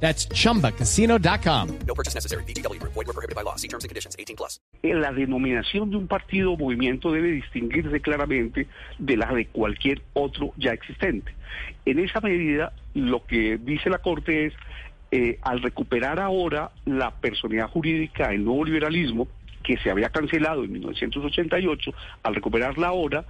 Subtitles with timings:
[0.00, 1.78] That's chumbacasino.com.
[1.86, 2.44] No purchase necessary.
[2.44, 2.80] BGW.
[2.82, 3.56] Void were prohibited by law.
[3.56, 4.14] See terms and conditions.
[4.18, 4.60] 18 plus.
[4.82, 10.52] La denominación de un partido o movimiento debe distinguirse claramente de la de cualquier otro
[10.56, 11.34] ya existente.
[11.84, 14.52] En esa medida, lo que dice la Corte es,
[15.10, 19.28] eh, al recuperar ahora la personalidad jurídica, el nuevo liberalismo,
[19.66, 23.24] que se había cancelado en 1988, al recuperarla ahora,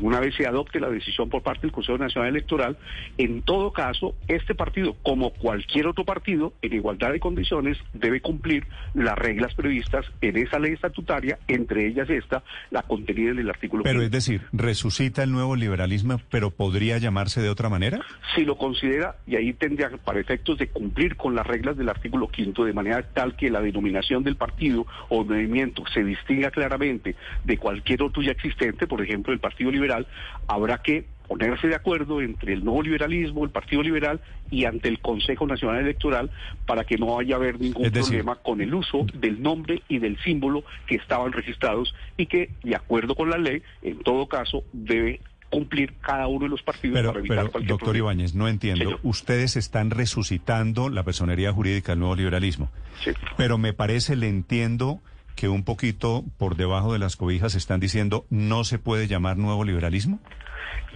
[0.00, 2.78] una vez se adopte la decisión por parte del Consejo Nacional Electoral,
[3.18, 8.66] en todo caso, este partido, como cualquier otro partido, en igualdad de condiciones, debe cumplir
[8.94, 13.82] las reglas previstas en esa ley estatutaria, entre ellas esta, la contenida en el artículo.
[13.82, 18.00] Pero es decir, resucita el nuevo liberalismo, pero podría llamarse de otra manera.
[18.36, 22.28] si lo considera, y ahí tendría para efectos de cumplir con las reglas del artículo
[22.28, 27.56] quinto, de manera tal que la denominación del partido o movimiento se distinga claramente de
[27.58, 30.06] cualquier otro ya existente, por ejemplo, el Partido Liberal,
[30.46, 34.98] habrá que ponerse de acuerdo entre el nuevo liberalismo, el Partido Liberal y ante el
[34.98, 36.28] Consejo Nacional Electoral
[36.66, 39.98] para que no vaya a haber ningún decir- problema con el uso del nombre y
[39.98, 44.64] del símbolo que estaban registrados y que, de acuerdo con la ley, en todo caso,
[44.72, 48.12] debe cumplir cada uno de los partidos Pero, para evitar pero cualquier doctor problema.
[48.12, 48.84] Ibáñez, no entiendo.
[48.84, 49.00] Señor.
[49.02, 52.70] Ustedes están resucitando la personería jurídica del nuevo liberalismo.
[53.04, 53.10] Sí.
[53.36, 55.00] Pero me parece, le entiendo
[55.40, 59.64] que un poquito por debajo de las cobijas están diciendo no se puede llamar nuevo
[59.64, 60.20] liberalismo.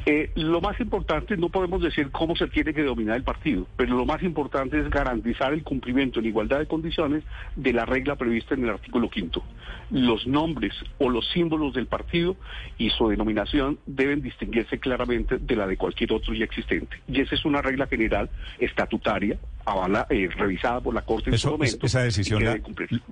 [0.04, 3.96] Eh, lo más importante, no podemos decir cómo se tiene que dominar el partido, pero
[3.96, 7.24] lo más importante es garantizar el cumplimiento en igualdad de condiciones
[7.56, 9.42] de la regla prevista en el artículo quinto.
[9.90, 12.36] Los nombres o los símbolos del partido
[12.76, 16.98] y su denominación deben distinguirse claramente de la de cualquier otro ya existente.
[17.08, 18.28] Y esa es una regla general
[18.58, 21.86] estatutaria, avala, eh, revisada por la Corte en su Eso, es- momento.
[21.86, 22.58] esa decisión, la-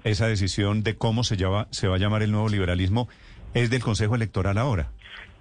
[0.04, 0.26] esa
[0.82, 3.08] de cómo se llama, se va a llamar el nuevo liberalismo
[3.54, 4.91] es del Consejo Electoral ahora.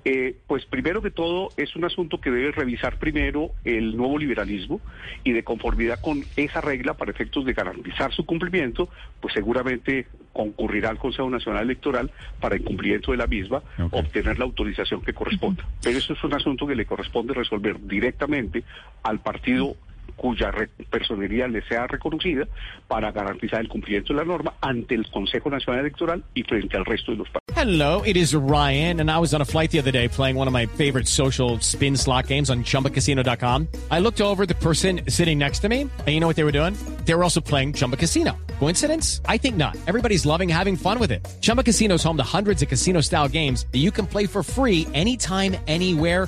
[0.03, 4.81] Eh, pues primero que todo es un asunto que debe revisar primero el nuevo liberalismo
[5.23, 8.89] y de conformidad con esa regla para efectos de garantizar su cumplimiento,
[9.19, 13.61] pues seguramente concurrirá al Consejo Nacional Electoral para el cumplimiento de la misma,
[13.91, 15.67] obtener la autorización que corresponda.
[15.83, 18.63] Pero eso es un asunto que le corresponde resolver directamente
[19.03, 19.75] al partido
[20.15, 20.51] cuya
[20.91, 22.47] personería le sea reconocida
[22.87, 26.85] para garantizar el cumplimiento de la norma ante el Consejo Nacional Electoral y frente al
[26.85, 27.27] resto de los.
[27.55, 30.47] Hello, it is Ryan, and I was on a flight the other day playing one
[30.47, 33.67] of my favorite social spin slot games on chumbacasino.com.
[33.89, 36.51] I looked over the person sitting next to me, and you know what they were
[36.51, 36.75] doing?
[37.05, 38.37] They were also playing Chumba Casino.
[38.59, 39.21] Coincidence?
[39.25, 39.75] I think not.
[39.87, 41.27] Everybody's loving having fun with it.
[41.41, 44.43] Chumba Casino is home to hundreds of casino style games that you can play for
[44.43, 46.27] free anytime, anywhere